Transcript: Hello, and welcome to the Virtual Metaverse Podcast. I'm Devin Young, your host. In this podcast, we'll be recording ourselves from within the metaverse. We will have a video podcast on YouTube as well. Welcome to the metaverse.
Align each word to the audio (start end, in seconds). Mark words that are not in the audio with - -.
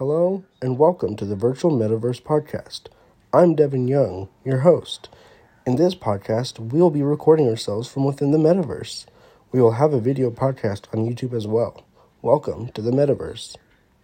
Hello, 0.00 0.44
and 0.62 0.78
welcome 0.78 1.14
to 1.16 1.26
the 1.26 1.36
Virtual 1.36 1.70
Metaverse 1.70 2.22
Podcast. 2.22 2.84
I'm 3.34 3.54
Devin 3.54 3.86
Young, 3.86 4.30
your 4.46 4.60
host. 4.60 5.10
In 5.66 5.76
this 5.76 5.94
podcast, 5.94 6.58
we'll 6.58 6.88
be 6.88 7.02
recording 7.02 7.46
ourselves 7.46 7.86
from 7.86 8.06
within 8.06 8.30
the 8.30 8.38
metaverse. 8.38 9.04
We 9.52 9.60
will 9.60 9.72
have 9.72 9.92
a 9.92 10.00
video 10.00 10.30
podcast 10.30 10.84
on 10.94 11.06
YouTube 11.06 11.34
as 11.34 11.46
well. 11.46 11.84
Welcome 12.22 12.68
to 12.68 12.80
the 12.80 12.92
metaverse. 12.92 13.56